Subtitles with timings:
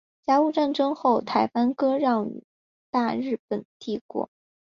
[0.25, 2.41] 甲午战争后台湾割让予
[2.89, 4.31] 大日本帝国。